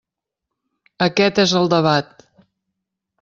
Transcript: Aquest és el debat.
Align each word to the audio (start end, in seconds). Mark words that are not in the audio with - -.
Aquest 1.07 1.43
és 1.45 1.53
el 1.59 1.69
debat. 1.77 2.25